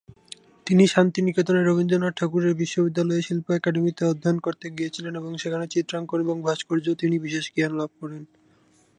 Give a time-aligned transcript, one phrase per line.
[0.67, 6.85] তিনি শান্তিনিকেতনে রবীন্দ্রনাথ ঠাকুরের বিশ্ববিদ্যালয়ে শিল্প একাডেমিতে অধ্যয়ন করতে গিয়েছিলেন এবং সেখানে চিত্রাঙ্কন এবং ভাস্কর্য
[6.95, 8.21] তিনি বিশেষ জ্ঞান লাভ করেন।